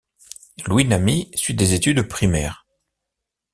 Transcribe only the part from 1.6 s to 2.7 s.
études primaires.